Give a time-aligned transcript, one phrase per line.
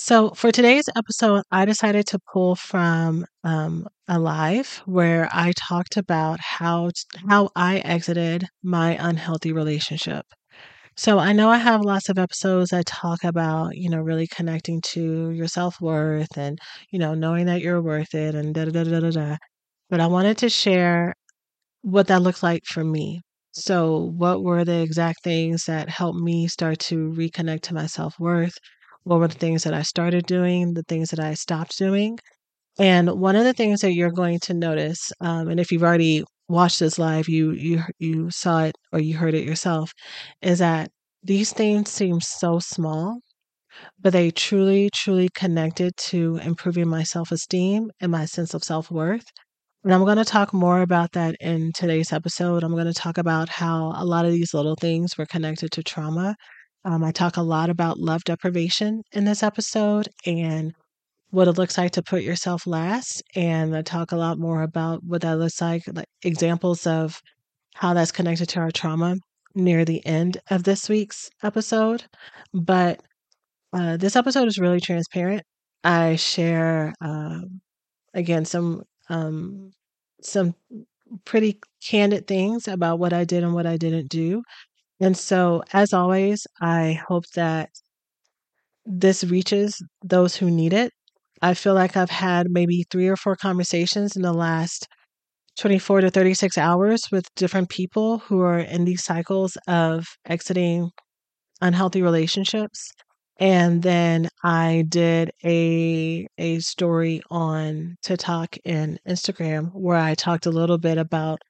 [0.00, 5.96] So, for today's episode, I decided to pull from um, a live where I talked
[5.96, 6.90] about how
[7.28, 10.24] how I exited my unhealthy relationship.
[10.96, 14.80] So I know I have lots of episodes that talk about, you know, really connecting
[14.92, 16.58] to your self worth and,
[16.90, 19.36] you know, knowing that you're worth it and da da da da da.
[19.90, 21.14] But I wanted to share
[21.82, 23.22] what that looked like for me.
[23.52, 28.18] So, what were the exact things that helped me start to reconnect to my self
[28.20, 28.56] worth?
[29.08, 32.18] What were the things that I started doing, the things that I stopped doing?
[32.78, 36.24] And one of the things that you're going to notice, um, and if you've already
[36.48, 39.92] watched this live, you you you saw it or you heard it yourself,
[40.42, 40.90] is that
[41.22, 43.20] these things seem so small,
[44.00, 48.90] but they truly, truly connected to improving my self esteem and my sense of self
[48.90, 49.26] worth.
[49.84, 52.64] And I'm going to talk more about that in today's episode.
[52.64, 55.82] I'm going to talk about how a lot of these little things were connected to
[55.82, 56.36] trauma.
[56.88, 60.72] Um, I talk a lot about love deprivation in this episode and
[61.28, 63.22] what it looks like to put yourself last.
[63.34, 67.20] And I talk a lot more about what that looks like, like examples of
[67.74, 69.16] how that's connected to our trauma
[69.54, 72.04] near the end of this week's episode.
[72.54, 73.02] But
[73.74, 75.42] uh, this episode is really transparent.
[75.84, 77.60] I share, um,
[78.14, 79.72] again, some um,
[80.22, 80.54] some
[81.24, 84.42] pretty candid things about what I did and what I didn't do.
[85.00, 87.70] And so, as always, I hope that
[88.86, 90.92] this reaches those who need it.
[91.42, 94.88] I feel like I've had maybe three or four conversations in the last
[95.58, 100.90] 24 to 36 hours with different people who are in these cycles of exiting
[101.62, 102.92] unhealthy relationships.
[103.40, 110.50] And then I did a a story on TikTok and Instagram where I talked a
[110.50, 111.40] little bit about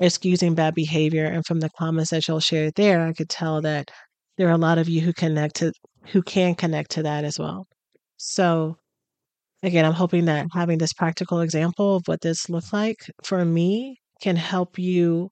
[0.00, 1.26] excusing bad behavior.
[1.26, 3.90] And from the comments that y'all shared there, I could tell that
[4.38, 5.72] there are a lot of you who connect to
[6.12, 7.66] who can connect to that as well.
[8.16, 8.76] So
[9.62, 13.98] again, I'm hoping that having this practical example of what this looks like for me
[14.20, 15.30] can help you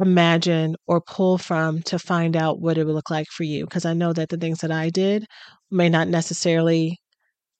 [0.00, 3.64] imagine or pull from to find out what it would look like for you.
[3.64, 5.26] Because I know that the things that I did
[5.70, 6.98] may not necessarily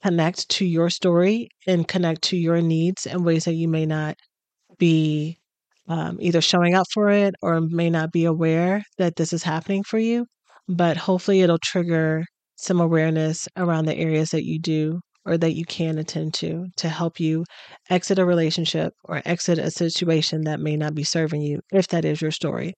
[0.03, 4.17] connect to your story and connect to your needs in ways that you may not
[4.79, 5.40] be
[5.89, 9.83] um, either showing up for it or may not be aware that this is happening
[9.83, 10.27] for you.
[10.69, 12.25] But hopefully, it'll trigger
[12.57, 16.89] some awareness around the areas that you do or that you can attend to to
[16.89, 17.45] help you
[17.91, 22.05] exit a relationship or exit a situation that may not be serving you, if that
[22.05, 22.75] is your story.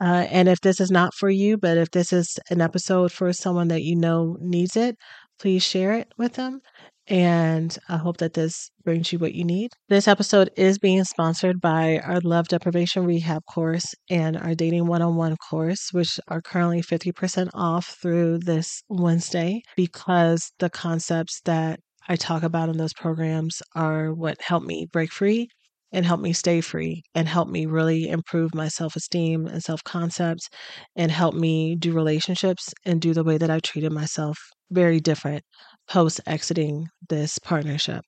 [0.00, 3.32] Uh, and if this is not for you, but if this is an episode for
[3.32, 4.96] someone that you know needs it,
[5.38, 6.60] please share it with them.
[7.08, 9.72] And I hope that this brings you what you need.
[9.88, 15.02] This episode is being sponsored by our Love Deprivation Rehab course and our Dating One
[15.02, 21.80] on One course, which are currently 50% off through this Wednesday because the concepts that
[22.08, 25.48] I talk about in those programs are what help me break free
[25.92, 29.82] and help me stay free and help me really improve my self esteem and self
[29.84, 30.48] concepts
[30.96, 34.38] and help me do relationships and do the way that I treated myself
[34.70, 35.44] very different
[35.92, 38.02] post exiting this partnership.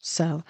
[0.00, 0.42] So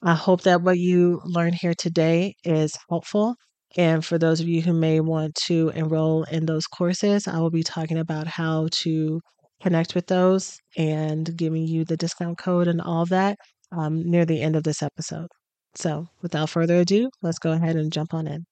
[0.00, 3.34] I hope that what you learned here today is helpful.
[3.76, 7.50] And for those of you who may want to enroll in those courses, I will
[7.50, 9.20] be talking about how to
[9.60, 13.36] connect with those and giving you the discount code and all that
[13.72, 15.28] um, near the end of this episode.
[15.74, 18.44] So, without further ado, let's go ahead and jump on in.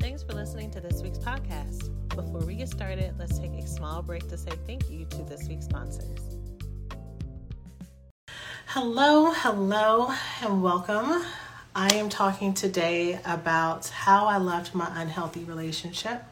[0.00, 1.91] Thanks for listening to this week's podcast.
[2.14, 5.48] Before we get started, let's take a small break to say thank you to this
[5.48, 6.36] week's sponsors.
[8.66, 10.12] Hello, hello,
[10.42, 11.24] and welcome.
[11.74, 16.22] I am talking today about how I left my unhealthy relationship.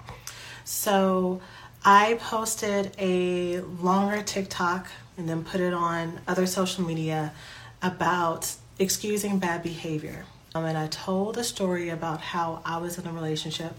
[0.64, 1.40] So,
[1.82, 4.86] I posted a longer TikTok
[5.16, 7.32] and then put it on other social media
[7.80, 10.26] about excusing bad behavior.
[10.54, 13.74] Um, and I told a story about how I was in a relationship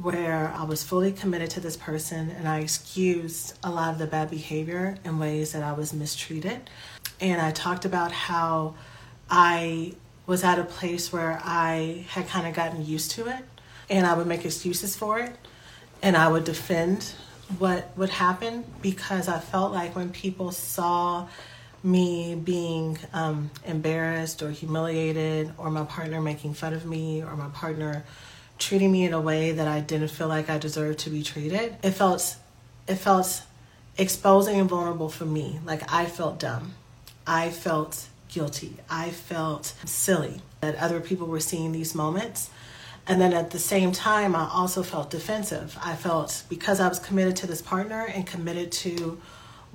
[0.00, 4.06] where I was fully committed to this person and I excused a lot of the
[4.06, 6.70] bad behavior in ways that I was mistreated.
[7.20, 8.74] And I talked about how
[9.28, 9.94] I
[10.26, 13.44] was at a place where I had kind of gotten used to it
[13.90, 15.34] and I would make excuses for it
[16.00, 17.12] and I would defend
[17.58, 21.26] what would happen because I felt like when people saw
[21.82, 27.48] me being um, embarrassed or humiliated or my partner making fun of me or my
[27.48, 28.04] partner
[28.58, 31.76] treating me in a way that I didn't feel like I deserved to be treated.
[31.82, 32.36] It felt
[32.86, 33.42] it felt
[33.96, 35.60] exposing and vulnerable for me.
[35.64, 36.74] Like I felt dumb.
[37.26, 38.76] I felt guilty.
[38.88, 42.50] I felt silly that other people were seeing these moments.
[43.06, 45.78] And then at the same time, I also felt defensive.
[45.82, 49.18] I felt because I was committed to this partner and committed to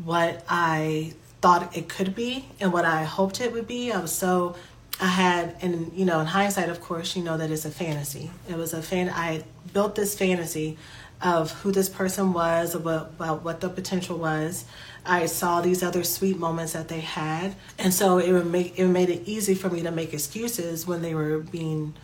[0.03, 4.11] what I thought it could be and what I hoped it would be, I was
[4.11, 4.55] so
[5.03, 8.31] I had, and you know, in hindsight, of course, you know that it's a fantasy.
[8.47, 9.09] It was a fan.
[9.09, 10.77] I built this fantasy
[11.21, 14.63] of who this person was, about, about what the potential was.
[15.05, 18.87] I saw these other sweet moments that they had, and so it would make it
[18.87, 21.95] made it easy for me to make excuses when they were being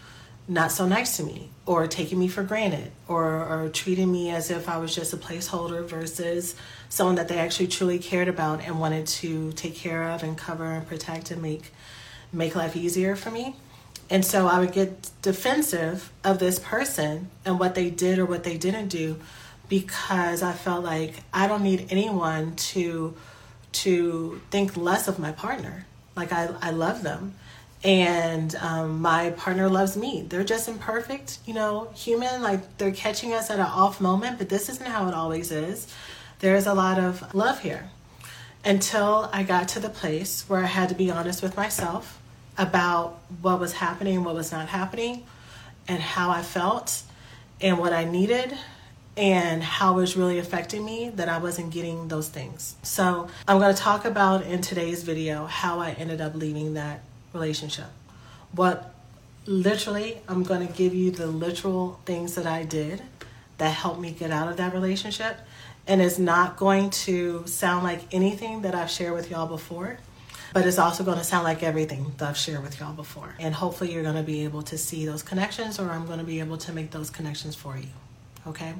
[0.49, 4.51] not so nice to me or taking me for granted or, or treating me as
[4.51, 6.53] if I was just a placeholder versus
[6.89, 10.65] someone that they actually truly cared about and wanted to take care of and cover
[10.65, 11.71] and protect and make
[12.31, 13.55] make life easier for me.
[14.09, 18.43] And so I would get defensive of this person and what they did or what
[18.43, 19.17] they didn't do
[19.69, 23.15] because I felt like I don't need anyone to
[23.71, 25.85] to think less of my partner.
[26.15, 27.35] Like I, I love them.
[27.83, 30.25] And um, my partner loves me.
[30.27, 32.41] They're just imperfect, you know, human.
[32.41, 35.87] Like they're catching us at an off moment, but this isn't how it always is.
[36.39, 37.91] There's a lot of love here.
[38.65, 42.18] Until I got to the place where I had to be honest with myself
[42.59, 45.25] about what was happening, what was not happening,
[45.87, 47.01] and how I felt,
[47.61, 48.55] and what I needed,
[49.17, 52.75] and how it was really affecting me that I wasn't getting those things.
[52.83, 57.01] So, I'm going to talk about in today's video how I ended up leaving that
[57.33, 57.87] relationship.
[58.51, 58.93] What
[59.45, 63.01] literally, I'm going to give you the literal things that I did
[63.57, 65.37] that helped me get out of that relationship.
[65.87, 69.97] And it's not going to sound like anything that I've shared with y'all before
[70.53, 73.35] but it's also going to sound like everything that I've shared with y'all before.
[73.39, 76.25] And hopefully, you're going to be able to see those connections, or I'm going to
[76.25, 77.89] be able to make those connections for you.
[78.47, 78.73] Okay?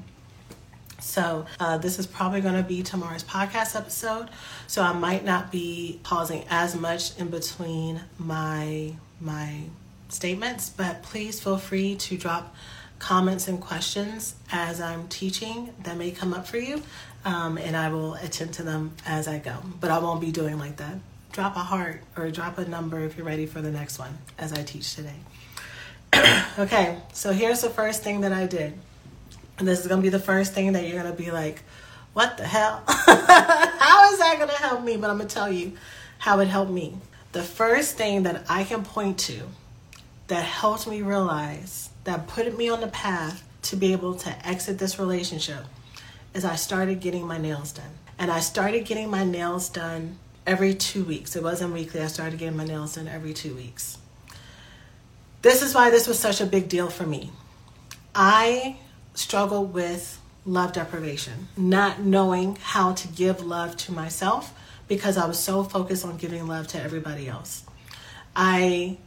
[1.00, 4.30] So, uh, this is probably going to be tomorrow's podcast episode.
[4.68, 9.62] So, I might not be pausing as much in between my my
[10.10, 12.56] statements, but please feel free to drop
[13.00, 16.81] comments and questions as I'm teaching that may come up for you,
[17.24, 19.57] um, and I will attend to them as I go.
[19.80, 20.95] But I won't be doing like that
[21.31, 24.53] drop a heart or drop a number if you're ready for the next one as
[24.53, 25.15] I teach today.
[26.59, 28.73] okay, so here's the first thing that I did.
[29.57, 31.61] And this is going to be the first thing that you're going to be like,
[32.13, 32.83] what the hell?
[32.87, 34.97] how is that going to help me?
[34.97, 35.73] But I'm going to tell you
[36.17, 36.97] how it helped me.
[37.31, 39.41] The first thing that I can point to
[40.27, 44.79] that helped me realize, that put me on the path to be able to exit
[44.79, 45.65] this relationship,
[46.33, 47.91] is I started getting my nails done.
[48.17, 50.17] And I started getting my nails done
[50.49, 51.35] every two weeks.
[51.35, 52.01] It wasn't weekly.
[52.01, 53.99] I started getting my nails done every two weeks.
[55.44, 57.29] This is why this was such a big deal for me.
[58.15, 58.77] I
[59.13, 64.51] struggled with love deprivation, not knowing how to give love to myself
[64.87, 67.63] because I was so focused on giving love to everybody else.
[68.35, 68.97] I,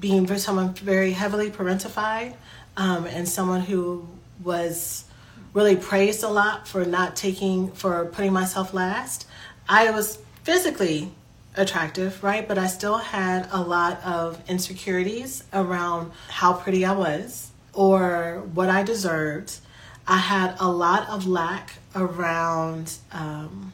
[0.00, 2.36] being someone very heavily parentified
[2.78, 4.08] um, and someone who
[4.42, 5.04] was
[5.52, 9.26] really praised a lot for not taking, for putting myself last,
[9.68, 11.10] I was physically
[11.56, 12.46] attractive, right?
[12.46, 18.68] But I still had a lot of insecurities around how pretty I was or what
[18.68, 19.58] I deserved.
[20.06, 23.72] I had a lot of lack around um,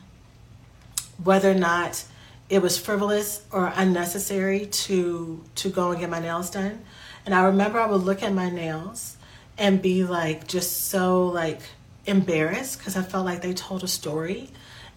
[1.23, 2.05] whether or not
[2.49, 6.85] it was frivolous or unnecessary to to go and get my nails done.
[7.27, 9.17] And I remember I would look at my nails
[9.59, 11.61] and be like just so like
[12.07, 14.51] embarrassed because I felt like they told a story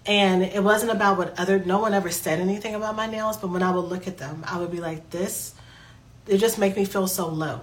[0.05, 3.49] and it wasn't about what other, no one ever said anything about my nails, but
[3.49, 5.53] when I would look at them, I would be like, this,
[6.27, 7.61] it just make me feel so low.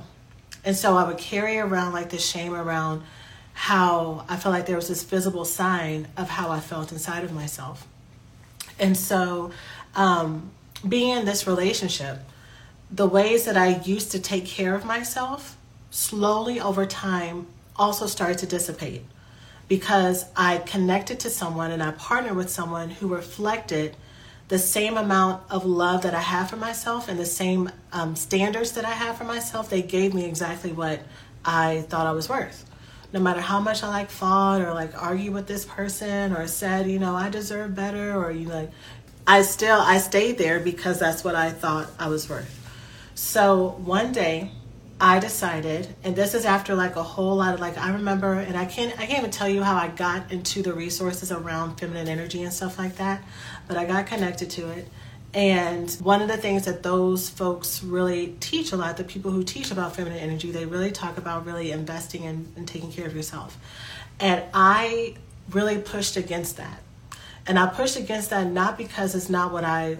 [0.65, 3.03] And so I would carry around like this shame around
[3.53, 7.33] how I felt like there was this visible sign of how I felt inside of
[7.33, 7.87] myself.
[8.79, 9.51] And so,
[9.95, 10.51] um,
[10.89, 12.19] being in this relationship,
[12.91, 15.59] the ways that I used to take care of myself
[15.91, 19.05] slowly over time also started to dissipate
[19.71, 23.97] because I connected to someone and I partnered with someone who reflected
[24.49, 28.73] the same amount of love that I have for myself and the same um, standards
[28.73, 30.99] that I have for myself, they gave me exactly what
[31.45, 32.69] I thought I was worth.
[33.13, 36.91] No matter how much I like fought or like argue with this person or said,
[36.91, 38.73] you know, I deserve better or you like,
[39.25, 42.57] I still I stayed there because that's what I thought I was worth.
[43.15, 44.51] So one day
[45.03, 48.57] I decided, and this is after like a whole lot of like I remember, and
[48.57, 52.07] I can't I can't even tell you how I got into the resources around feminine
[52.07, 53.25] energy and stuff like that,
[53.67, 54.89] but I got connected to it.
[55.33, 59.43] And one of the things that those folks really teach a lot, the people who
[59.43, 63.17] teach about feminine energy, they really talk about really investing in and taking care of
[63.17, 63.57] yourself.
[64.19, 65.15] And I
[65.51, 66.83] really pushed against that.
[67.47, 69.99] And I pushed against that not because it's not what I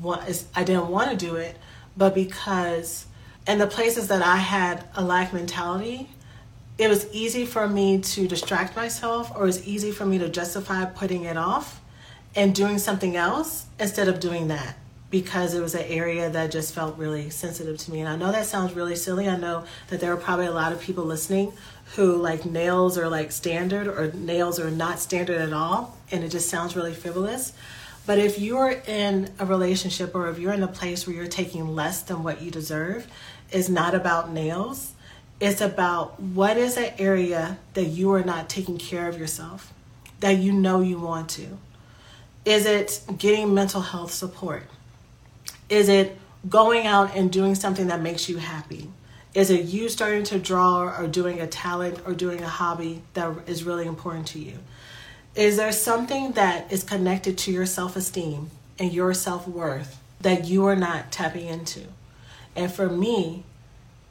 [0.00, 1.56] want, I didn't want to do it,
[1.96, 3.06] but because
[3.46, 6.08] in the places that I had a lack mentality,
[6.78, 10.28] it was easy for me to distract myself or it was easy for me to
[10.28, 11.80] justify putting it off
[12.34, 14.76] and doing something else instead of doing that
[15.10, 18.00] because it was an area that just felt really sensitive to me.
[18.00, 19.28] And I know that sounds really silly.
[19.28, 21.52] I know that there are probably a lot of people listening
[21.94, 26.30] who like nails are like standard or nails are not standard at all and it
[26.30, 27.52] just sounds really frivolous.
[28.04, 31.74] But if you're in a relationship or if you're in a place where you're taking
[31.74, 33.06] less than what you deserve,
[33.50, 34.92] it's not about nails.
[35.40, 39.72] It's about what is an area that you are not taking care of yourself,
[40.20, 41.58] that you know you want to.
[42.44, 44.64] Is it getting mental health support?
[45.68, 46.16] Is it
[46.48, 48.88] going out and doing something that makes you happy?
[49.34, 53.36] Is it you starting to draw or doing a talent or doing a hobby that
[53.46, 54.58] is really important to you?
[55.34, 60.46] Is there something that is connected to your self esteem and your self worth that
[60.46, 61.82] you are not tapping into?
[62.56, 63.44] And for me,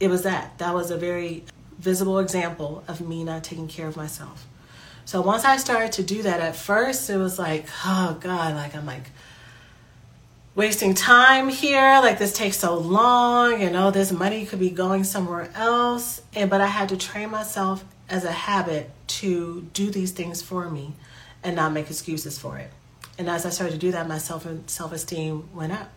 [0.00, 0.56] it was that.
[0.58, 1.44] That was a very
[1.78, 4.46] visible example of me not taking care of myself.
[5.04, 8.74] So once I started to do that, at first it was like, oh God, like
[8.74, 9.10] I'm like
[10.54, 12.00] wasting time here.
[12.02, 16.22] Like this takes so long, and all this money could be going somewhere else.
[16.34, 20.68] And but I had to train myself as a habit to do these things for
[20.68, 20.92] me
[21.44, 22.70] and not make excuses for it.
[23.18, 25.92] And as I started to do that, my self self esteem went up.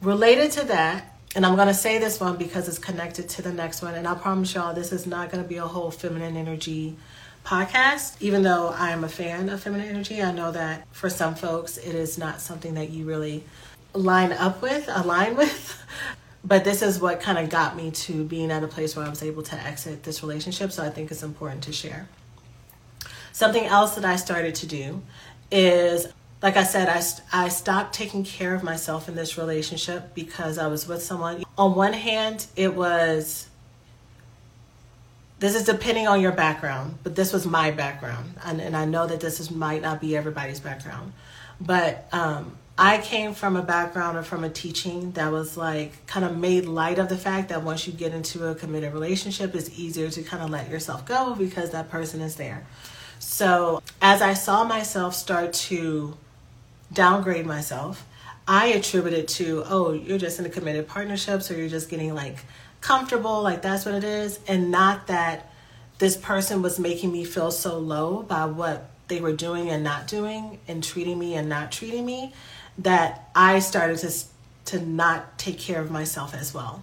[0.00, 3.82] Related to that, and I'm gonna say this one because it's connected to the next
[3.82, 6.96] one, and I promise y'all this is not gonna be a whole feminine energy
[7.44, 8.16] podcast.
[8.20, 11.78] Even though I am a fan of feminine energy, I know that for some folks
[11.78, 13.44] it is not something that you really
[13.94, 15.78] line up with, align with.
[16.44, 19.08] But this is what kind of got me to being at a place where I
[19.08, 20.72] was able to exit this relationship.
[20.72, 22.08] So I think it's important to share.
[23.32, 25.02] Something else that I started to do
[25.50, 26.08] is,
[26.42, 30.66] like I said, I, I stopped taking care of myself in this relationship because I
[30.66, 31.44] was with someone.
[31.56, 33.48] On one hand, it was,
[35.38, 38.34] this is depending on your background, but this was my background.
[38.44, 41.12] And, and I know that this is, might not be everybody's background.
[41.60, 46.24] But um, I came from a background or from a teaching that was like kind
[46.24, 49.78] of made light of the fact that once you get into a committed relationship, it's
[49.78, 52.66] easier to kind of let yourself go because that person is there.
[53.20, 56.16] So as I saw myself start to
[56.92, 58.06] downgrade myself,
[58.46, 62.14] I attribute it to, oh, you're just in a committed partnership, so you're just getting
[62.14, 62.38] like
[62.80, 65.50] comfortable, like that's what it is, and not that
[65.98, 70.08] this person was making me feel so low by what they were doing and not
[70.08, 72.32] doing and treating me and not treating me
[72.78, 74.10] that I started to
[74.64, 76.82] to not take care of myself as well.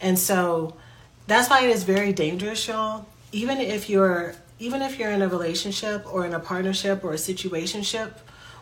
[0.00, 0.76] And so
[1.26, 3.06] that's why it is very dangerous, y'all.
[3.32, 7.16] Even if you're even if you're in a relationship or in a partnership or a
[7.16, 8.12] situationship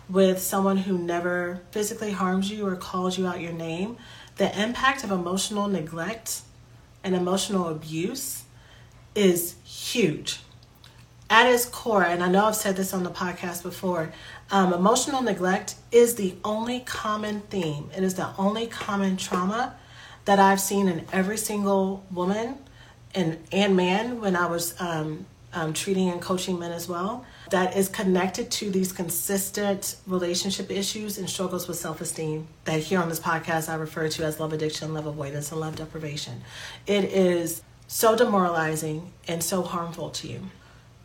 [0.08, 3.96] with someone who never physically harms you or calls you out your name,
[4.36, 6.42] the impact of emotional neglect
[7.02, 8.44] and emotional abuse
[9.14, 10.40] is huge.
[11.30, 14.12] At its core, and I know I've said this on the podcast before,
[14.50, 17.90] um, emotional neglect is the only common theme.
[17.96, 19.74] It is the only common trauma
[20.26, 22.58] that I've seen in every single woman
[23.14, 27.76] and, and man when I was um, um, treating and coaching men as well that
[27.76, 33.08] is connected to these consistent relationship issues and struggles with self esteem that here on
[33.08, 36.42] this podcast I refer to as love addiction, love avoidance, and love deprivation.
[36.88, 40.50] It is so demoralizing and so harmful to you.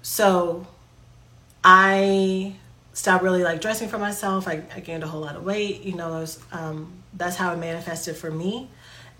[0.01, 0.65] So
[1.63, 2.56] I
[2.94, 4.48] stopped really like dressing for myself.
[4.48, 5.84] I, I gained a whole lot of weight.
[5.84, 8.72] You know, was, um, that's how it manifested for me.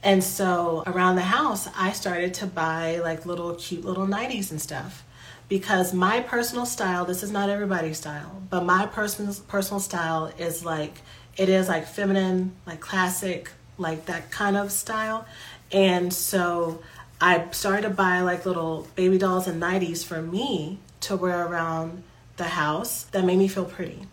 [0.01, 4.59] And so around the house, I started to buy like little cute little nighties and
[4.59, 5.03] stuff
[5.50, 10.63] because my personal style this is not everybody's style but my personal personal style is
[10.63, 11.01] like
[11.38, 15.25] it is like feminine like classic like that kind of style
[15.72, 16.82] and so
[17.20, 22.03] i started to buy like little baby dolls and nighties for me to wear around
[22.38, 24.08] the house that made me feel pretty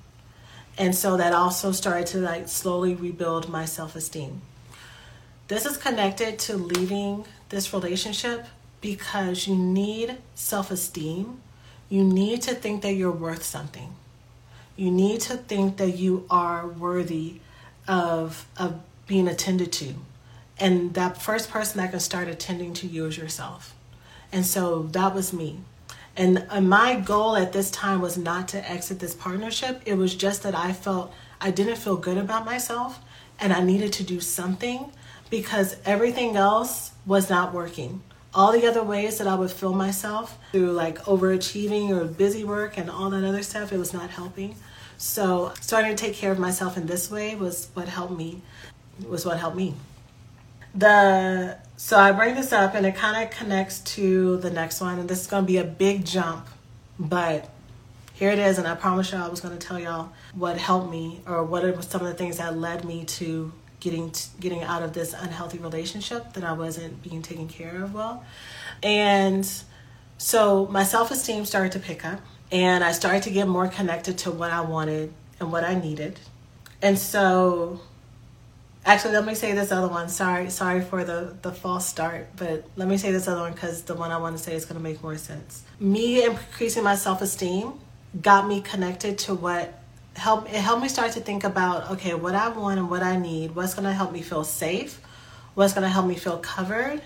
[0.78, 4.42] And so that also started to like slowly rebuild my self esteem.
[5.48, 8.44] This is connected to leaving this relationship
[8.80, 11.40] because you need self esteem.
[11.88, 13.94] You need to think that you're worth something.
[14.76, 17.40] You need to think that you are worthy
[17.86, 19.94] of, of being attended to.
[20.58, 23.74] And that first person that can start attending to you is yourself.
[24.32, 25.60] And so that was me.
[26.16, 29.82] And my goal at this time was not to exit this partnership.
[29.84, 33.00] It was just that I felt I didn't feel good about myself
[33.38, 34.90] and I needed to do something
[35.28, 38.02] because everything else was not working.
[38.36, 42.76] All the other ways that I would fill myself through like overachieving or busy work
[42.76, 44.56] and all that other stuff, it was not helping.
[44.98, 48.42] So starting to take care of myself in this way was what helped me
[49.08, 49.74] was what helped me.
[50.74, 54.98] The so I bring this up and it kind of connects to the next one
[54.98, 56.46] and this is going to be a big jump,
[56.98, 57.48] but
[58.14, 60.90] here it is and I promise y'all I was going to tell y'all what helped
[60.90, 64.82] me or what are some of the things that led me to getting getting out
[64.82, 68.24] of this unhealthy relationship that I wasn't being taken care of well.
[68.82, 69.48] And
[70.18, 74.30] so my self-esteem started to pick up and I started to get more connected to
[74.30, 76.18] what I wanted and what I needed.
[76.80, 77.80] And so
[78.84, 80.08] actually let me say this other one.
[80.08, 83.82] Sorry, sorry for the the false start, but let me say this other one cuz
[83.82, 85.62] the one I want to say is going to make more sense.
[85.78, 87.74] Me increasing my self-esteem
[88.22, 89.82] got me connected to what
[90.16, 93.16] help it helped me start to think about okay, what I want and what I
[93.16, 95.00] need, what's going to help me feel safe,
[95.54, 97.02] what's going to help me feel covered.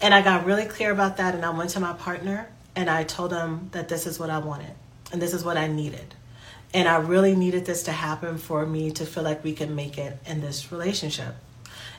[0.00, 3.04] And I got really clear about that and I went to my partner and I
[3.04, 4.72] told him that this is what I wanted
[5.12, 6.14] and this is what I needed.
[6.72, 9.98] And I really needed this to happen for me to feel like we can make
[9.98, 11.34] it in this relationship.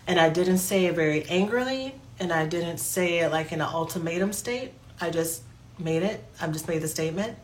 [0.08, 3.68] And I didn't say it very angrily and I didn't say it like in an
[3.68, 4.74] ultimatum state.
[5.00, 5.44] I just
[5.78, 6.24] made it.
[6.40, 7.38] I just made the statement.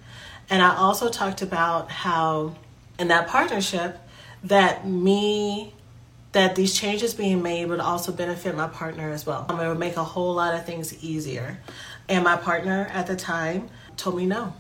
[0.50, 2.56] And I also talked about how
[3.00, 4.00] in that partnership
[4.44, 5.74] that me
[6.34, 9.46] that these changes being made would also benefit my partner as well.
[9.50, 11.60] Um, it would make a whole lot of things easier.
[12.10, 14.54] And my partner at the time told me no.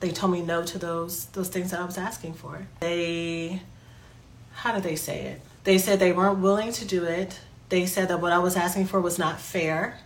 [0.00, 2.66] They told me no to those those things that I was asking for.
[2.80, 3.62] They
[4.54, 5.40] how did they say it?
[5.64, 7.40] They said they weren't willing to do it.
[7.68, 9.98] They said that what I was asking for was not fair.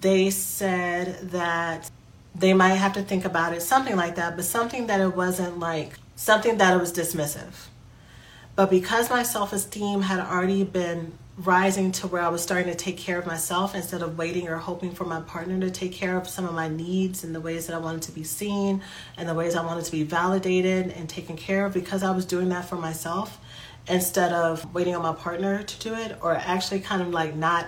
[0.00, 1.90] They said that
[2.34, 5.58] they might have to think about it, something like that, but something that it wasn't
[5.58, 7.66] like something that was dismissive.
[8.54, 12.76] But because my self esteem had already been rising to where I was starting to
[12.76, 16.16] take care of myself instead of waiting or hoping for my partner to take care
[16.16, 18.82] of some of my needs and the ways that I wanted to be seen
[19.16, 22.26] and the ways I wanted to be validated and taken care of because I was
[22.26, 23.38] doing that for myself
[23.88, 27.66] instead of waiting on my partner to do it or actually kind of like not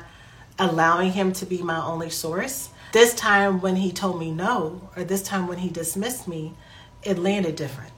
[0.59, 2.69] allowing him to be my only source.
[2.93, 6.55] This time when he told me no, or this time when he dismissed me,
[7.03, 7.94] it landed different.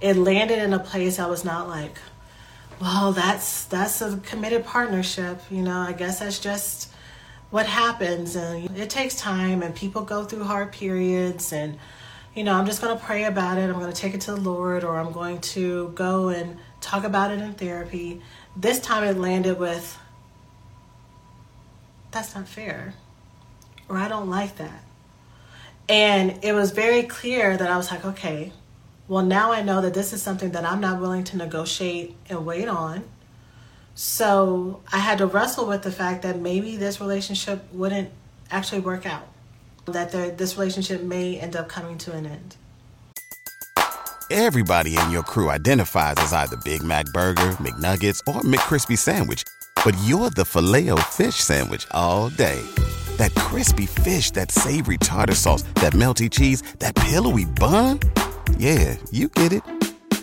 [0.00, 1.98] It landed in a place I was not like,
[2.80, 6.90] well that's that's a committed partnership you know i guess that's just
[7.50, 8.36] what happens.
[8.36, 11.78] And it takes time and people go through hard periods and
[12.34, 13.68] you know i'm just going to pray about it.
[13.68, 17.04] I'm going to take it to the lord or i'm going to go and talk
[17.04, 18.22] about it in therapy.
[18.56, 19.98] This time it landed with
[22.10, 22.94] that's not fair
[23.88, 24.84] or i don't like that.
[25.88, 28.52] And it was very clear that i was like okay
[29.10, 32.46] well, now I know that this is something that I'm not willing to negotiate and
[32.46, 33.02] wait on.
[33.96, 38.10] So I had to wrestle with the fact that maybe this relationship wouldn't
[38.52, 39.26] actually work out,
[39.86, 42.56] that the, this relationship may end up coming to an end.
[44.30, 49.42] Everybody in your crew identifies as either Big Mac Burger, McNuggets, or McCrispy Sandwich,
[49.84, 52.62] but you're the filet fish Sandwich all day.
[53.16, 57.98] That crispy fish, that savory tartar sauce, that melty cheese, that pillowy bun.
[58.60, 59.62] Yeah, you get it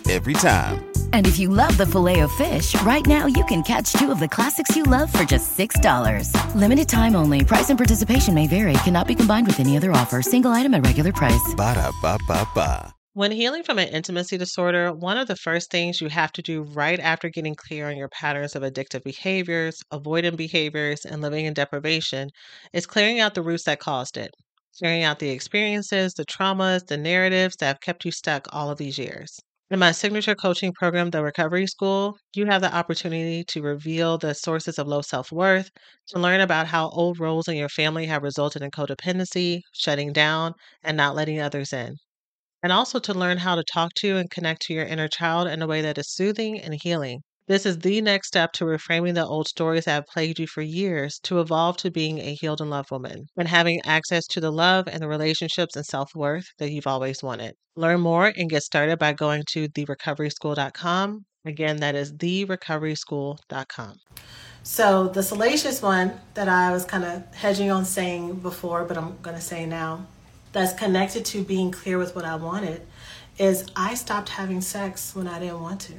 [0.08, 0.88] every time.
[1.12, 4.76] And if you love the Filet-O-Fish, right now you can catch two of the classics
[4.76, 6.32] you love for just $6.
[6.54, 7.42] Limited time only.
[7.44, 8.74] Price and participation may vary.
[8.84, 10.22] Cannot be combined with any other offer.
[10.22, 11.52] Single item at regular price.
[11.56, 12.94] Ba da ba ba ba.
[13.12, 16.62] When healing from an intimacy disorder, one of the first things you have to do
[16.62, 21.54] right after getting clear on your patterns of addictive behaviors, avoidant behaviors, and living in
[21.54, 22.30] deprivation
[22.72, 24.30] is clearing out the roots that caused it
[24.78, 28.78] clearing out the experiences, the traumas, the narratives that have kept you stuck all of
[28.78, 29.38] these years.
[29.70, 34.34] In my signature coaching program, The Recovery School, you have the opportunity to reveal the
[34.34, 35.70] sources of low self worth,
[36.08, 40.54] to learn about how old roles in your family have resulted in codependency, shutting down,
[40.82, 41.96] and not letting others in.
[42.62, 45.62] And also to learn how to talk to and connect to your inner child in
[45.62, 47.22] a way that is soothing and healing.
[47.48, 50.60] This is the next step to reframing the old stories that have plagued you for
[50.60, 54.52] years to evolve to being a healed and loved woman and having access to the
[54.52, 57.54] love and the relationships and self worth that you've always wanted.
[57.74, 61.24] Learn more and get started by going to therecoveryschool.com.
[61.46, 63.94] Again, that is therecoveryschool.com.
[64.62, 69.16] So, the salacious one that I was kind of hedging on saying before, but I'm
[69.22, 70.04] going to say now,
[70.52, 72.82] that's connected to being clear with what I wanted,
[73.38, 75.94] is I stopped having sex when I didn't want to.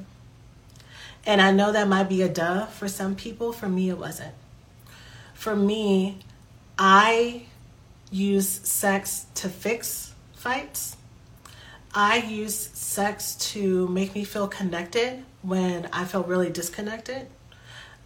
[1.25, 3.51] And I know that might be a duh for some people.
[3.51, 4.33] For me, it wasn't.
[5.33, 6.19] For me,
[6.77, 7.43] I
[8.11, 10.97] use sex to fix fights.
[11.93, 17.27] I use sex to make me feel connected when I feel really disconnected.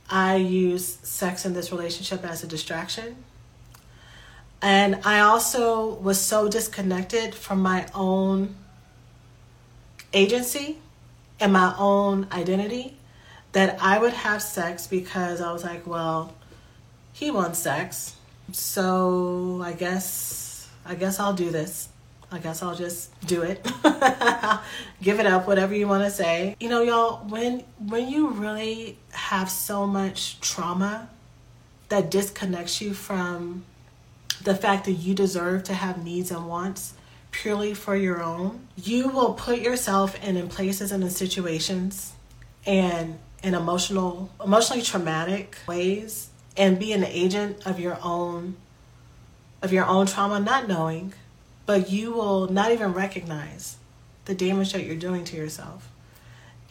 [0.10, 3.23] I use sex in this relationship as a distraction.
[4.62, 8.56] And I also was so disconnected from my own
[10.13, 10.78] agency
[11.39, 12.95] and my own identity
[13.54, 16.34] that I would have sex because I was like, well,
[17.13, 18.16] he wants sex.
[18.52, 21.89] So I guess I guess I'll do this.
[22.32, 23.63] I guess I'll just do it.
[25.04, 26.56] Give it up, whatever you want to say.
[26.60, 31.10] You know, y'all, when when you really have so much trauma
[31.89, 33.66] that disconnects you from
[34.44, 36.96] the fact that you deserve to have needs and wants
[37.32, 42.13] purely for your own, you will put yourself in, in places and in situations
[42.66, 48.56] and in emotional emotionally traumatic ways and be an agent of your own
[49.62, 51.13] of your own trauma not knowing
[51.65, 53.77] but you will not even recognize
[54.25, 55.89] the damage that you're doing to yourself.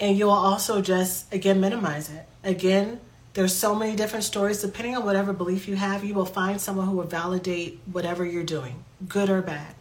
[0.01, 2.27] And you'll also just again minimize it.
[2.43, 3.01] Again
[3.35, 4.61] there's so many different stories.
[4.61, 8.45] Depending on whatever belief you have you will find someone who will validate whatever you're
[8.45, 9.75] doing good or bad.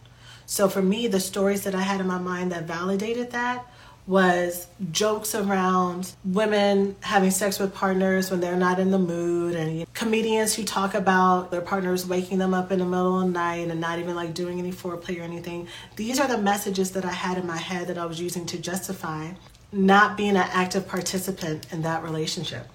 [0.46, 3.66] So for me the stories that i had in my mind that validated that
[4.06, 9.92] was jokes around women having sex with partners when they're not in the mood and
[9.94, 13.68] comedians who talk about their partners waking them up in the middle of the night
[13.68, 15.68] and not even like doing any foreplay or anything.
[15.94, 18.58] These are the messages that I had in my head that I was using to
[18.58, 19.30] justify
[19.70, 22.66] not being an active participant in that relationship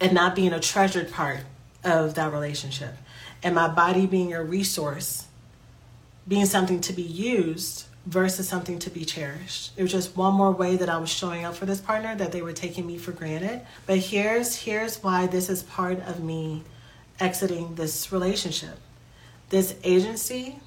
[0.00, 1.40] and not being a treasured part
[1.82, 2.94] of that relationship
[3.42, 5.26] and my body being a resource
[6.26, 9.72] being something to be used versus something to be cherished.
[9.76, 12.32] It was just one more way that I was showing up for this partner that
[12.32, 13.62] they were taking me for granted.
[13.86, 16.64] But here's here's why this is part of me
[17.18, 18.78] exiting this relationship.
[19.48, 20.58] This agency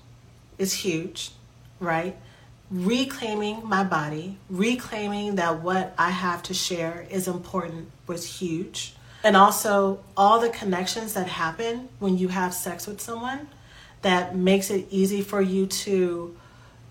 [0.57, 1.31] is huge,
[1.79, 2.15] right?
[2.71, 8.95] Reclaiming my body, reclaiming that what I have to share is important was huge.
[9.23, 13.47] And also all the connections that happen when you have sex with someone
[14.01, 16.35] that makes it easy for you to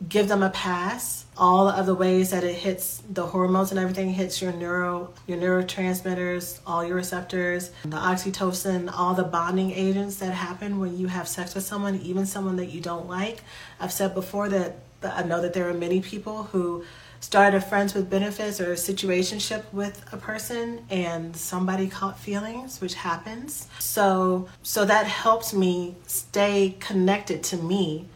[0.08, 1.24] give them a pass.
[1.36, 5.38] All of the ways that it hits the hormones and everything hits your neuro your
[5.38, 11.28] neurotransmitters, all your receptors, the oxytocin, all the bonding agents that happen when you have
[11.28, 13.42] sex with someone, even someone that you don't like.
[13.80, 16.84] I've said before that, I know that there are many people who
[17.20, 22.80] started a friends with benefits or a situationship with a person and somebody caught feelings
[22.80, 28.06] which happens so so that helps me stay connected to me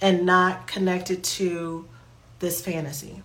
[0.00, 1.86] and not connected to
[2.38, 3.22] this fantasy.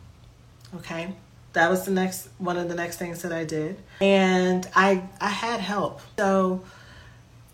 [0.75, 1.13] Okay?
[1.53, 3.77] That was the next one of the next things that I did.
[4.01, 6.01] And I I had help.
[6.17, 6.63] So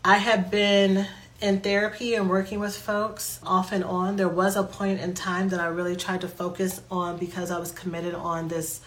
[0.03, 1.05] I had been
[1.41, 4.15] in therapy and working with folks off and on.
[4.15, 7.59] There was a point in time that I really tried to focus on because I
[7.59, 8.81] was committed on this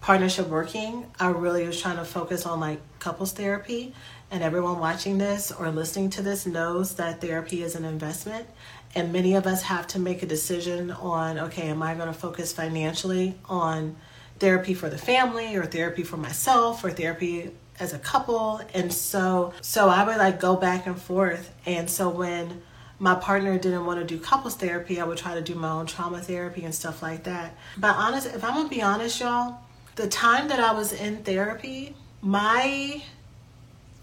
[0.00, 1.06] partnership working.
[1.18, 3.94] I really was trying to focus on like couples therapy.
[4.30, 8.46] And everyone watching this or listening to this knows that therapy is an investment.
[8.94, 12.14] And many of us have to make a decision on okay, am I going to
[12.18, 13.96] focus financially on
[14.38, 17.50] therapy for the family or therapy for myself or therapy
[17.80, 18.60] as a couple?
[18.74, 21.54] And so so I would like go back and forth.
[21.64, 22.62] And so when
[22.98, 25.86] my partner didn't want to do couples therapy, I would try to do my own
[25.86, 27.56] trauma therapy and stuff like that.
[27.76, 29.58] But honest, if I'm gonna be honest, y'all,
[29.96, 33.02] the time that I was in therapy, my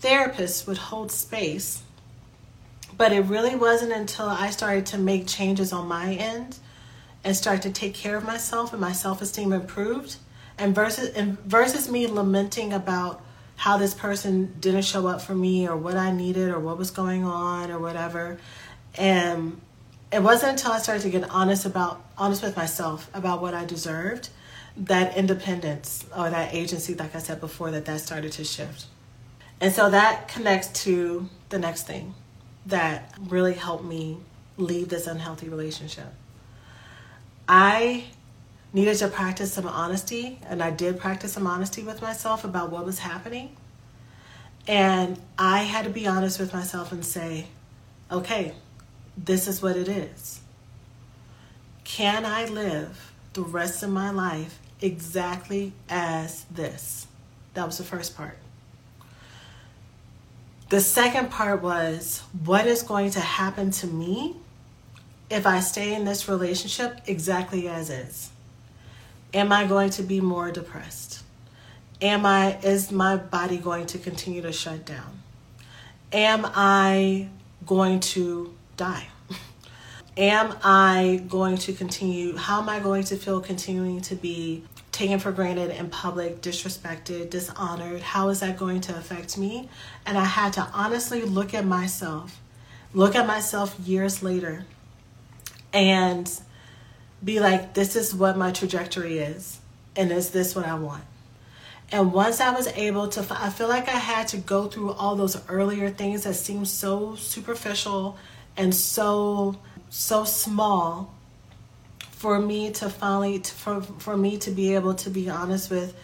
[0.01, 1.83] therapist would hold space
[2.99, 6.59] but it really wasn't until I started to make changes on my end
[7.23, 10.17] and start to take care of myself and my self-esteem improved
[10.57, 13.23] and versus and versus me lamenting about
[13.55, 16.91] how this person didn't show up for me or what I needed or what was
[16.91, 18.37] going on or whatever.
[18.95, 19.61] And
[20.11, 23.63] it wasn't until I started to get honest about honest with myself about what I
[23.63, 24.27] deserved
[24.75, 28.87] that independence or that agency like I said before that that started to shift.
[29.61, 32.13] And so that connects to the next thing
[32.65, 34.17] that really helped me
[34.57, 36.13] leave this unhealthy relationship.
[37.47, 38.05] I
[38.73, 42.85] needed to practice some honesty, and I did practice some honesty with myself about what
[42.85, 43.55] was happening.
[44.67, 47.47] And I had to be honest with myself and say,
[48.11, 48.53] okay,
[49.17, 50.41] this is what it is.
[51.83, 57.07] Can I live the rest of my life exactly as this?
[57.55, 58.37] That was the first part.
[60.69, 64.35] The second part was what is going to happen to me
[65.31, 68.29] if I stay in this relationship exactly as is?
[69.33, 71.23] Am I going to be more depressed?
[72.03, 75.23] Am I is my body going to continue to shut down?
[76.13, 77.29] Am I
[77.65, 79.07] going to die?
[80.17, 84.63] am I going to continue how am I going to feel continuing to be
[84.99, 88.01] taken for granted in public, disrespected, dishonored?
[88.01, 89.69] How is that going to affect me?
[90.05, 92.41] And I had to honestly look at myself,
[92.93, 94.65] look at myself years later,
[95.71, 96.29] and
[97.23, 99.61] be like, this is what my trajectory is.
[99.95, 101.05] And is this what I want?
[101.93, 105.15] And once I was able to, I feel like I had to go through all
[105.15, 108.17] those earlier things that seemed so superficial
[108.57, 109.55] and so,
[109.89, 111.15] so small
[112.19, 115.95] for me to finally for, for me to be able to be honest with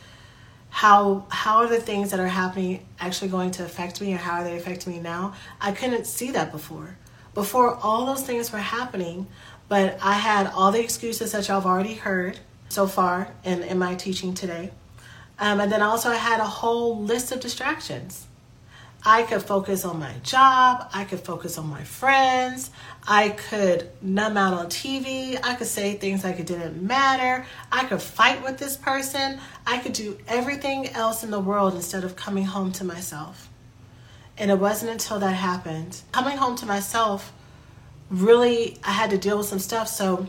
[0.70, 4.40] how how are the things that are happening actually going to affect me or how
[4.40, 5.34] are they affecting me now?
[5.60, 6.98] I couldn't see that before.
[7.34, 9.28] Before all those things were happening
[9.68, 13.78] but i had all the excuses that y'all have already heard so far in, in
[13.78, 14.72] my teaching today.
[15.38, 18.28] Um, and then also i had a whole list of distractions
[19.08, 20.90] I could focus on my job.
[20.92, 22.72] I could focus on my friends.
[23.08, 25.40] I could numb out on TV.
[25.44, 27.46] I could say things like it didn't matter.
[27.72, 29.40] I could fight with this person.
[29.68, 33.48] I could do everything else in the world instead of coming home to myself.
[34.40, 36.02] And it wasn't until that happened.
[36.12, 37.32] Coming home to myself,
[38.10, 39.88] really, I had to deal with some stuff.
[39.88, 40.28] So,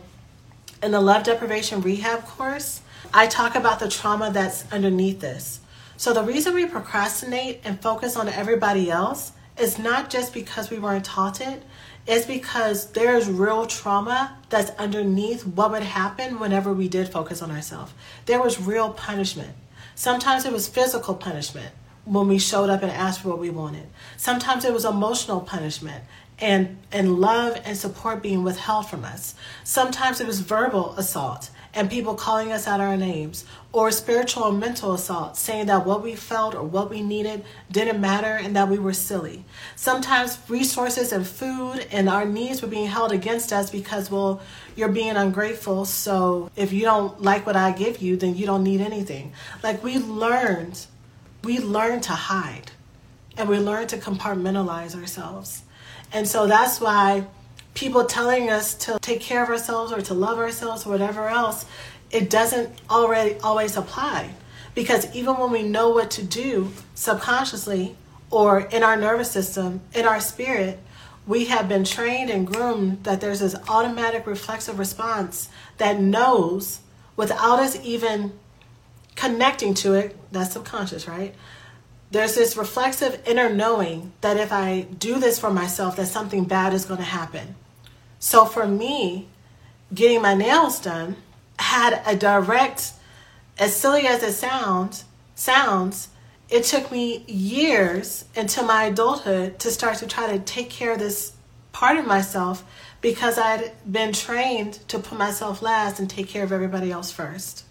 [0.83, 5.61] in the love deprivation rehab course, I talk about the trauma that's underneath this.
[5.97, 10.77] So the reason we procrastinate and focus on everybody else is not just because we
[10.77, 11.63] weren't taught it,
[12.05, 17.49] it's because there's real trauma that's underneath what would happen whenever we did focus on
[17.49, 17.93] ourselves.
[18.27, 19.55] There was real punishment.
[19.95, 21.71] Sometimes it was physical punishment
[22.05, 23.87] when we showed up and asked for what we wanted.
[24.17, 26.03] Sometimes it was emotional punishment
[26.37, 29.33] and, and love and support being withheld from us.
[29.63, 34.51] Sometimes it was verbal assault and people calling us out our names, or spiritual or
[34.51, 38.67] mental assault, saying that what we felt or what we needed didn't matter and that
[38.67, 39.45] we were silly.
[39.75, 44.41] Sometimes resources and food and our needs were being held against us because, well,
[44.75, 48.63] you're being ungrateful, so if you don't like what I give you, then you don't
[48.63, 49.33] need anything.
[49.61, 50.83] Like we learned,
[51.43, 52.71] we learned to hide
[53.37, 55.61] and we learned to compartmentalize ourselves.
[56.11, 57.27] And so that's why
[57.77, 61.63] people telling us to take care of ourselves or to love ourselves or whatever else,
[62.09, 64.31] it doesn't already always apply.
[64.73, 67.95] Because even when we know what to do subconsciously
[68.31, 70.79] or in our nervous system, in our spirit,
[71.27, 76.79] we have been trained and groomed that there's this automatic reflexive response that knows
[77.15, 78.31] without us even
[79.15, 81.35] connecting to it, that's subconscious, right?
[82.09, 86.73] There's this reflexive inner knowing that if I do this for myself, that something bad
[86.73, 87.55] is going to happen.
[88.19, 89.27] So for me,
[89.93, 91.17] getting my nails done
[91.59, 92.93] had a direct,
[93.57, 96.09] as silly as it sounds, sounds,
[96.49, 100.99] it took me years until my adulthood to start to try to take care of
[100.99, 101.33] this
[101.71, 102.63] part of myself
[103.01, 107.65] because I'd been trained to put myself last and take care of everybody else first.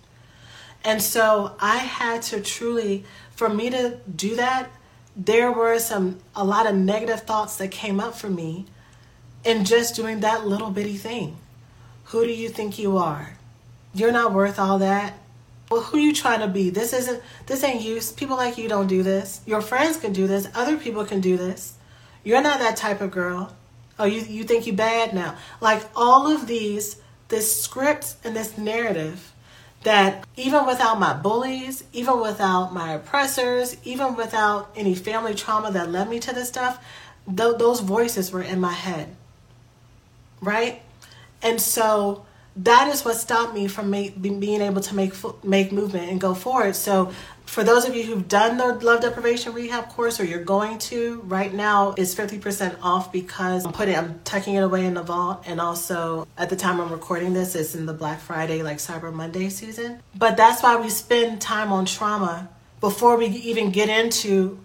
[0.85, 4.71] And so I had to truly, for me to do that,
[5.17, 8.67] there were some, a lot of negative thoughts that came up for me
[9.47, 11.37] in just doing that little bitty thing.
[12.07, 13.37] Who do you think you are?
[13.95, 15.15] You're not worth all that.
[15.71, 16.71] Well, who are you trying to be?
[16.71, 18.01] This isn't this ain't you.
[18.17, 19.41] People like you don't do this.
[19.47, 20.49] Your friends can do this.
[20.55, 21.75] Other people can do this.
[22.25, 23.57] You're not that type of girl.
[23.99, 25.37] Oh, you you think you bad now.
[25.61, 29.33] Like all of these this script and this narrative
[29.83, 35.91] that even without my bullies, even without my oppressors, even without any family trauma that
[35.91, 36.85] led me to this stuff,
[37.27, 39.17] th- those voices were in my head
[40.41, 40.83] right?
[41.43, 45.13] And so that is what stopped me from make, being able to make
[45.45, 46.75] make movement and go forward.
[46.75, 47.13] So
[47.45, 51.21] for those of you who've done the love deprivation rehab course or you're going to
[51.27, 55.45] right now is 50% off because I'm putting I'm tucking it away in the vault
[55.47, 59.13] and also at the time I'm recording this it's in the Black Friday like Cyber
[59.13, 60.03] Monday season.
[60.15, 62.49] But that's why we spend time on trauma
[62.81, 64.59] before we even get into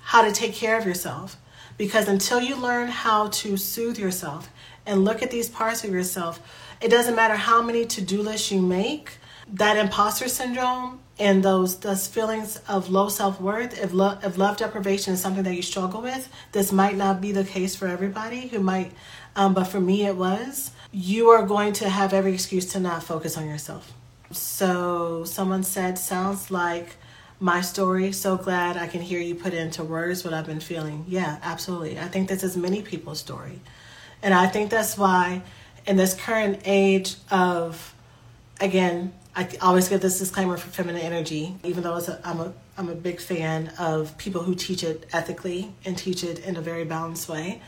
[0.00, 1.36] how to take care of yourself
[1.76, 4.50] because until you learn how to soothe yourself
[4.86, 6.40] and look at these parts of yourself.
[6.80, 9.18] It doesn't matter how many to do lists you make,
[9.52, 15.12] that imposter syndrome and those those feelings of low self-worth if love if love deprivation
[15.14, 18.58] is something that you struggle with this might not be the case for everybody who
[18.58, 18.90] might
[19.36, 20.70] um, but for me it was.
[20.92, 23.92] You are going to have every excuse to not focus on yourself.
[24.30, 26.96] So someone said sounds like
[27.40, 28.12] my story.
[28.12, 31.04] So glad i can hear you put into words what i've been feeling.
[31.08, 31.98] Yeah absolutely.
[31.98, 33.60] I think this is many people's story
[34.24, 35.40] and i think that's why
[35.86, 37.94] in this current age of
[38.60, 42.52] again I always give this disclaimer for feminine energy, even though it's a, I'm a
[42.78, 46.60] I'm a big fan of people who teach it ethically and teach it in a
[46.60, 47.60] very balanced way.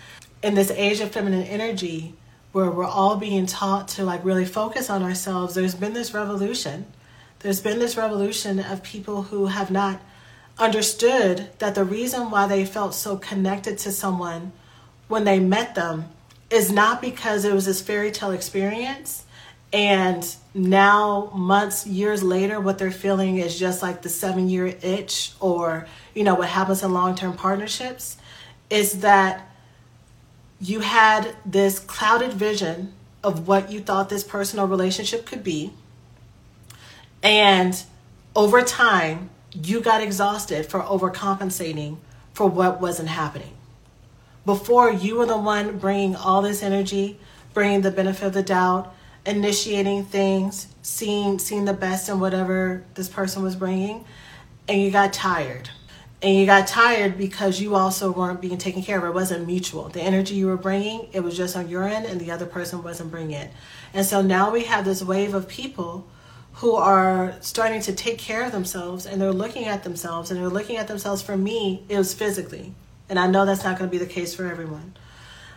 [0.42, 2.14] In this age of feminine energy,
[2.53, 6.87] where we're all being taught to like really focus on ourselves, there's been this revolution.
[7.40, 10.01] There's been this revolution of people who have not
[10.59, 14.53] understood that the reason why they felt so connected to someone
[15.09, 16.07] when they met them
[16.51, 19.27] is not because it was this fairy tale experience
[19.73, 25.33] and now, months, years later, what they're feeling is just like the seven year itch,
[25.41, 28.17] or, you know, what happens in long term partnerships
[28.71, 29.51] is that
[30.61, 35.73] you had this clouded vision of what you thought this personal relationship could be.
[37.23, 37.83] And
[38.35, 41.99] over time, you got exhausted for overcompensating
[42.33, 43.56] for what wasn't happening.
[44.47, 47.19] Before, you were the one bringing all this energy,
[47.53, 48.95] bringing the benefit of the doubt,
[49.27, 54.05] initiating things, seeing seeing the best in whatever this person was bringing,
[54.69, 55.71] and you got tired.
[56.23, 59.05] And you got tired because you also weren't being taken care of.
[59.05, 59.89] It wasn't mutual.
[59.89, 62.85] The energy you were bringing, it was just on your end, and the other person
[62.85, 63.51] wasn't bringing it.
[63.93, 66.07] And so now we have this wave of people
[66.55, 70.49] who are starting to take care of themselves and they're looking at themselves and they're
[70.49, 72.73] looking at themselves for me it was physically
[73.09, 74.95] and i know that's not going to be the case for everyone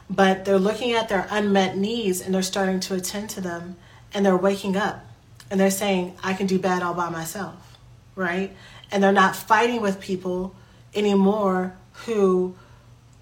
[0.10, 3.76] but they're looking at their unmet needs and they're starting to attend to them
[4.14, 5.06] and they're waking up
[5.52, 7.78] and they're saying, I can do bad all by myself,
[8.16, 8.56] right?
[8.92, 10.56] And they're not fighting with people
[10.96, 12.56] anymore who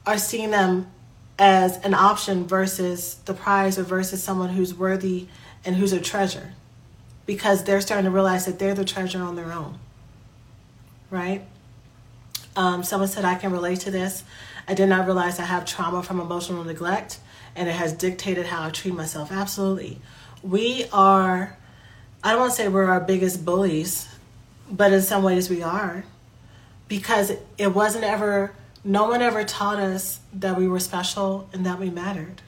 [0.06, 0.90] are seeing them
[1.38, 5.28] as an option versus the prize or versus someone who's worthy
[5.66, 6.54] and who's a treasure
[7.26, 9.78] because they're starting to realize that they're the treasure on their own,
[11.12, 11.46] right?
[12.58, 14.24] Um, someone said, I can relate to this.
[14.68, 17.20] I did not realize I have trauma from emotional neglect
[17.56, 19.32] and it has dictated how I treat myself.
[19.32, 20.02] Absolutely.
[20.42, 21.56] We are,
[22.24, 24.10] I don't want to say we're our biggest bullies,
[24.72, 26.04] but in some ways we are
[26.88, 31.80] because it wasn't ever, no one ever taught us that we were special and that
[31.80, 32.42] we mattered.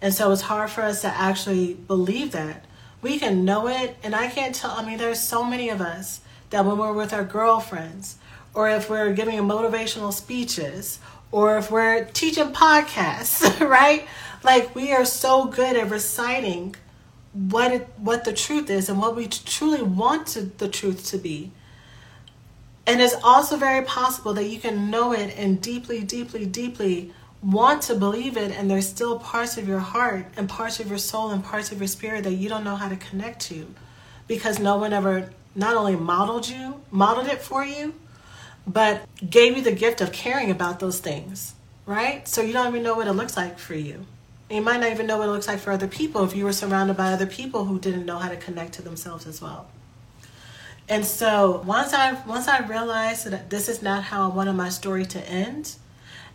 [0.00, 2.64] And so it's hard for us to actually believe that.
[3.02, 6.20] We can know it, and I can't tell, I mean, there's so many of us
[6.50, 8.16] that when we're with our girlfriends,
[8.54, 11.00] or if we're giving motivational speeches,
[11.32, 14.06] or if we're teaching podcasts, right?
[14.42, 16.76] Like we are so good at reciting
[17.32, 21.18] what it, what the truth is and what we truly want to, the truth to
[21.18, 21.50] be.
[22.86, 27.12] And it's also very possible that you can know it and deeply, deeply, deeply
[27.42, 30.98] want to believe it, and there's still parts of your heart and parts of your
[30.98, 33.66] soul and parts of your spirit that you don't know how to connect to
[34.26, 37.94] because no one ever not only modeled you, modeled it for you,
[38.66, 41.54] but gave you the gift of caring about those things,
[41.86, 42.26] right?
[42.26, 44.06] So you don't even know what it looks like for you.
[44.50, 46.52] you might not even know what it looks like for other people if you were
[46.52, 49.66] surrounded by other people who didn't know how to connect to themselves as well.
[50.88, 54.68] And so once I once I realized that this is not how I wanted my
[54.68, 55.76] story to end,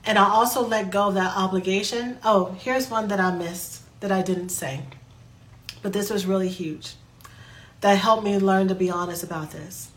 [0.06, 2.18] and I also let go of that obligation.
[2.24, 4.82] Oh, here's one that I missed that I didn't say.
[5.84, 6.96] But this was really huge.
[7.82, 9.89] That helped me learn to be honest about this.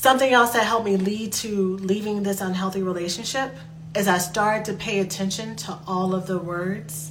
[0.00, 3.52] Something else that helped me lead to leaving this unhealthy relationship
[3.96, 7.10] is I started to pay attention to all of the words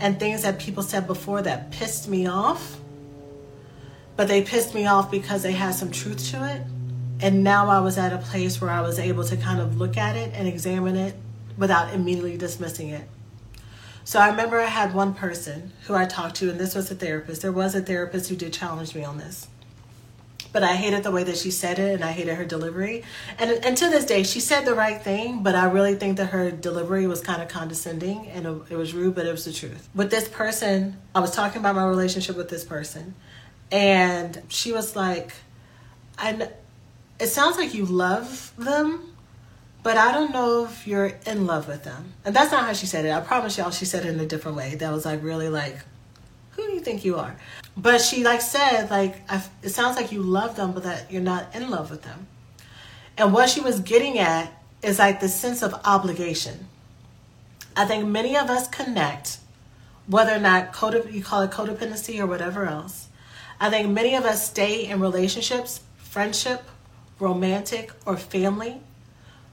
[0.00, 2.78] and things that people said before that pissed me off.
[4.16, 6.60] But they pissed me off because they had some truth to it.
[7.20, 9.96] And now I was at a place where I was able to kind of look
[9.96, 11.14] at it and examine it
[11.56, 13.08] without immediately dismissing it.
[14.04, 16.94] So I remember I had one person who I talked to, and this was a
[16.94, 17.40] therapist.
[17.40, 19.48] There was a therapist who did challenge me on this
[20.56, 23.04] but I hated the way that she said it and I hated her delivery.
[23.38, 26.28] And, and to this day, she said the right thing, but I really think that
[26.28, 29.52] her delivery was kind of condescending and it, it was rude, but it was the
[29.52, 29.86] truth.
[29.94, 33.14] With this person, I was talking about my relationship with this person,
[33.70, 35.34] and she was like,
[36.16, 36.48] I,
[37.20, 39.14] it sounds like you love them,
[39.82, 42.14] but I don't know if you're in love with them.
[42.24, 43.10] And that's not how she said it.
[43.10, 44.74] I promise y'all, she said it in a different way.
[44.76, 45.76] That was like really like,
[46.52, 47.36] who do you think you are?
[47.76, 49.22] But she like said like
[49.62, 52.26] it sounds like you love them, but that you're not in love with them.
[53.18, 54.52] And what she was getting at
[54.82, 56.68] is like the sense of obligation.
[57.76, 59.38] I think many of us connect,
[60.06, 63.08] whether or not code you call it codependency or whatever else.
[63.60, 66.62] I think many of us stay in relationships, friendship,
[67.18, 68.80] romantic, or family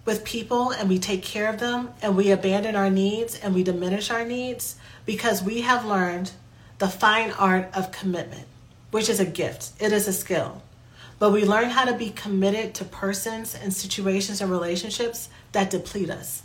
[0.06, 3.64] with people and we take care of them and we abandon our needs and we
[3.64, 6.32] diminish our needs because we have learned
[6.80, 8.48] the fine art of commitment,
[8.92, 10.62] which is a gift, it is a skill.
[11.20, 16.10] But we learn how to be committed to persons and situations and relationships that deplete
[16.10, 16.44] us,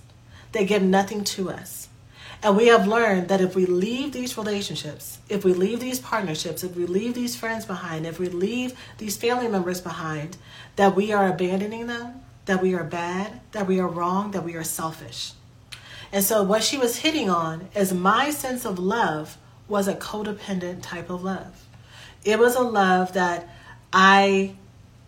[0.52, 1.88] they give nothing to us.
[2.42, 6.62] And we have learned that if we leave these relationships, if we leave these partnerships,
[6.62, 10.36] if we leave these friends behind, if we leave these family members behind,
[10.76, 14.54] that we are abandoning them, that we are bad, that we are wrong, that we
[14.54, 15.32] are selfish.
[16.12, 19.36] And so, what she was hitting on is my sense of love
[19.68, 21.66] was a codependent type of love.
[22.24, 23.48] It was a love that
[23.92, 24.54] I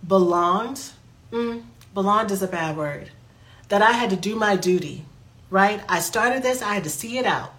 [0.07, 0.83] belonged.
[1.33, 3.11] Mm, belonged is a bad word.
[3.69, 5.05] That I had to do my duty,
[5.49, 5.81] right?
[5.89, 7.55] I started this, I had to see it out.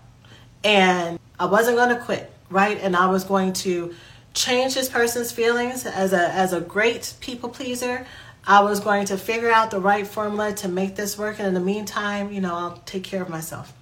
[0.63, 2.77] And I wasn't going to quit, right?
[2.79, 3.93] And I was going to
[4.33, 8.05] change this person's feelings as a as a great people pleaser.
[8.45, 11.53] I was going to figure out the right formula to make this work, and in
[11.53, 13.73] the meantime, you know, I'll take care of myself.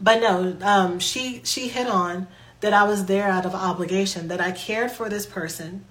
[0.00, 2.28] But no, um, she she hit on
[2.60, 5.84] that I was there out of obligation, that I cared for this person,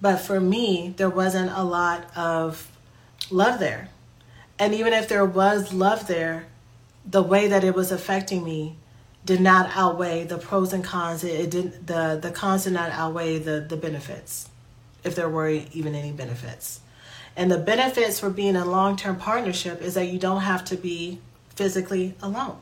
[0.00, 2.70] but for me, there wasn't a lot of
[3.30, 3.88] love there.
[4.58, 6.46] And even if there was love there,
[7.04, 8.76] the way that it was affecting me
[9.24, 11.24] did not outweigh the pros and cons.
[11.24, 14.48] It, it didn't the the cons did not outweigh the the benefits,
[15.02, 16.80] if there were even any benefits.
[17.36, 20.76] And the benefits for being in long term partnership is that you don't have to
[20.76, 21.18] be
[21.56, 22.58] physically alone.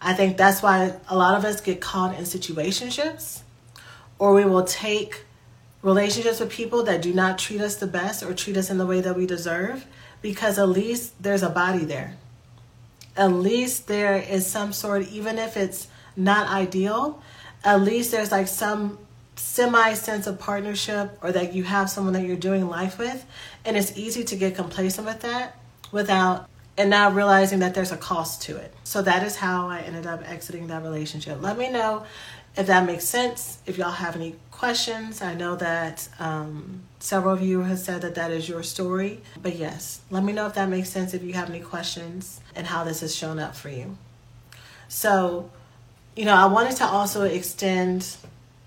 [0.00, 3.42] I think that's why a lot of us get caught in situationships,
[4.18, 5.24] or we will take
[5.82, 8.86] relationships with people that do not treat us the best or treat us in the
[8.86, 9.86] way that we deserve
[10.22, 12.16] because at least there's a body there.
[13.16, 17.22] At least there is some sort, even if it's not ideal,
[17.64, 18.98] at least there's like some
[19.36, 23.24] semi sense of partnership or that you have someone that you're doing life with.
[23.64, 25.58] And it's easy to get complacent with that
[25.92, 28.72] without and now realizing that there's a cost to it.
[28.84, 31.42] So that is how I ended up exiting that relationship.
[31.42, 32.04] Let me know
[32.56, 33.58] if that makes sense.
[33.66, 38.14] If y'all have any questions, I know that um, several of you have said that
[38.14, 39.20] that is your story.
[39.42, 41.14] But yes, let me know if that makes sense.
[41.14, 43.96] If you have any questions and how this has shown up for you.
[44.88, 45.50] So,
[46.16, 48.16] you know, I wanted to also extend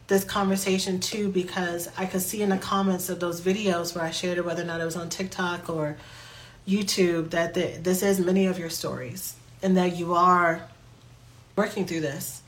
[0.07, 4.11] this conversation too because I could see in the comments of those videos where I
[4.11, 5.97] shared it, whether or not it was on TikTok or
[6.67, 10.67] YouTube that the, this is many of your stories and that you are
[11.55, 12.41] working through this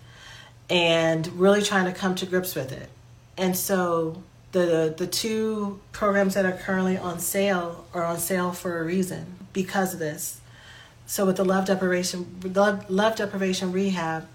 [0.70, 2.90] and really trying to come to grips with it.
[3.38, 8.80] And so the the two programs that are currently on sale are on sale for
[8.80, 10.40] a reason because of this.
[11.06, 14.28] So with the love deprivation love, love deprivation rehab,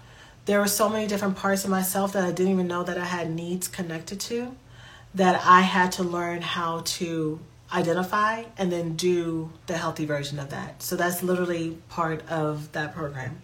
[0.45, 3.05] there were so many different parts of myself that I didn't even know that I
[3.05, 4.55] had needs connected to
[5.13, 7.39] that I had to learn how to
[7.73, 10.81] identify and then do the healthy version of that.
[10.83, 13.41] So that's literally part of that program.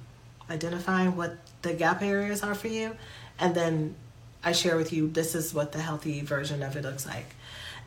[0.50, 2.96] Identifying what the gap areas are for you,
[3.40, 3.96] and then
[4.44, 7.36] I share with you this is what the healthy version of it looks like.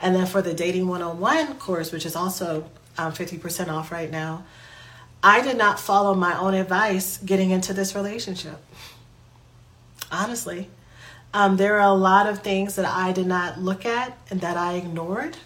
[0.01, 4.45] And then for the Dating 101 course, which is also um, 50% off right now,
[5.23, 8.59] I did not follow my own advice getting into this relationship.
[10.11, 10.69] Honestly,
[11.35, 14.57] um, there are a lot of things that I did not look at and that
[14.57, 15.37] I ignored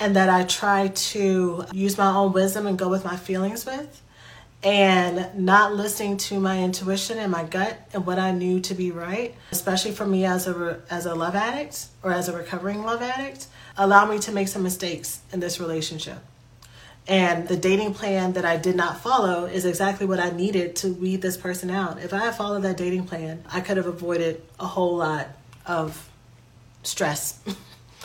[0.00, 4.02] and that I try to use my own wisdom and go with my feelings with
[4.62, 8.90] and not listening to my intuition and my gut and what I knew to be
[8.90, 13.00] right, especially for me as a as a love addict or as a recovering love
[13.00, 13.46] addict,
[13.76, 16.18] allowed me to make some mistakes in this relationship.
[17.06, 20.92] And the dating plan that I did not follow is exactly what I needed to
[20.92, 22.02] weed this person out.
[22.02, 25.28] If I had followed that dating plan, I could have avoided a whole lot
[25.64, 26.10] of
[26.82, 27.56] stress, and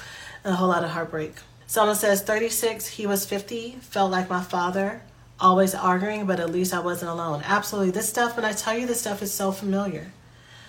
[0.45, 1.33] a whole lot of heartbreak.
[1.73, 5.01] Someone says 36, he was 50, felt like my father,
[5.39, 7.41] always arguing, but at least I wasn't alone.
[7.43, 7.89] Absolutely.
[7.89, 10.11] This stuff, when I tell you this stuff is so familiar.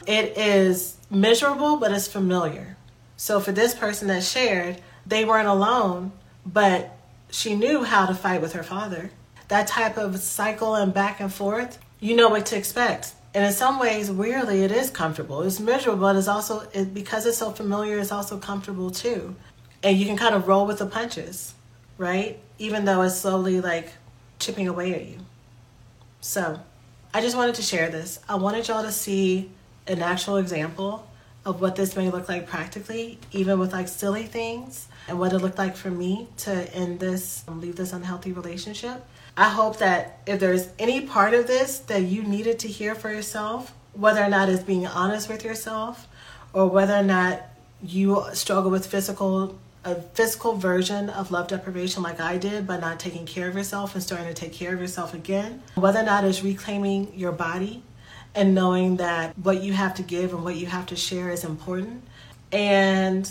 [0.06, 2.78] It is miserable, but it's familiar.
[3.18, 6.12] So for this person that shared, they weren't alone,
[6.46, 6.96] but
[7.30, 9.10] she knew how to fight with her father.
[9.48, 13.12] That type of cycle and back and forth, you know what to expect.
[13.34, 15.42] And in some ways, weirdly, it is comfortable.
[15.42, 19.36] It's miserable, but it's also, it, because it's so familiar, it's also comfortable too
[19.84, 21.54] and you can kind of roll with the punches,
[21.98, 22.40] right?
[22.58, 23.92] Even though it's slowly like
[24.40, 25.18] chipping away at you.
[26.20, 26.58] So,
[27.12, 28.18] I just wanted to share this.
[28.28, 29.50] I wanted y'all to see
[29.86, 31.06] an actual example
[31.44, 35.38] of what this may look like practically, even with like silly things, and what it
[35.38, 39.04] looked like for me to end this, um, leave this unhealthy relationship.
[39.36, 43.12] I hope that if there's any part of this that you needed to hear for
[43.12, 46.08] yourself, whether or not it's being honest with yourself
[46.52, 47.42] or whether or not
[47.82, 52.98] you struggle with physical a physical version of love deprivation like I did, but not
[52.98, 55.62] taking care of yourself and starting to take care of yourself again.
[55.74, 57.82] Whether or not it's reclaiming your body
[58.34, 61.44] and knowing that what you have to give and what you have to share is
[61.44, 62.02] important.
[62.50, 63.30] And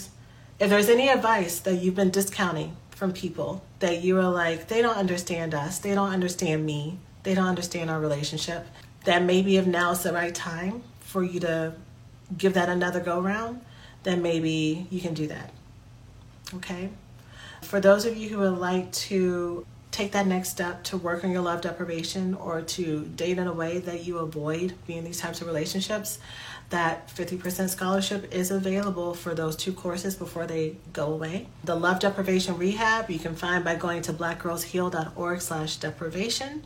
[0.59, 4.81] if there's any advice that you've been discounting from people that you are like, they
[4.81, 8.67] don't understand us, they don't understand me, they don't understand our relationship,
[9.05, 11.73] that maybe if now is the right time for you to
[12.37, 13.61] give that another go round,
[14.03, 15.52] then maybe you can do that.
[16.55, 16.89] Okay?
[17.61, 21.31] For those of you who would like to take that next step to work on
[21.31, 25.19] your love deprivation or to date in a way that you avoid being in these
[25.19, 26.17] types of relationships,
[26.71, 31.47] that 50% scholarship is available for those two courses before they go away.
[31.63, 36.63] The love deprivation rehab you can find by going to blackgirlsheal.org slash deprivation.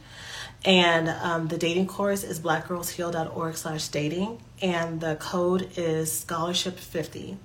[0.63, 4.41] And um, the dating course is blackgirlsheal.org slash dating.
[4.61, 7.35] And the code is scholarship50.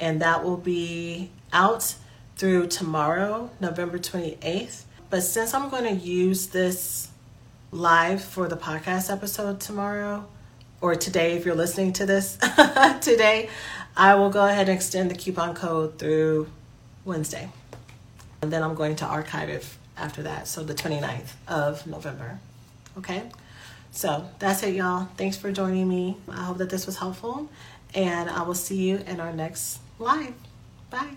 [0.00, 1.94] And that will be out
[2.36, 4.84] through tomorrow, November 28th.
[5.10, 7.08] But since I'm going to use this
[7.72, 10.26] live for the podcast episode tomorrow,
[10.80, 12.36] or today, if you're listening to this
[13.00, 13.48] today,
[13.96, 16.48] I will go ahead and extend the coupon code through
[17.04, 17.50] Wednesday.
[18.42, 22.40] And then I'm going to archive it after that, so the 29th of November.
[22.96, 23.24] Okay?
[23.90, 25.08] So that's it, y'all.
[25.16, 26.16] Thanks for joining me.
[26.28, 27.50] I hope that this was helpful,
[27.94, 30.34] and I will see you in our next live.
[30.88, 31.16] Bye.